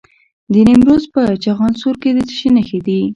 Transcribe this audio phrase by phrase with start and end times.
[0.53, 3.01] د نیمروز په چخانسور کې د څه شي نښې دي؟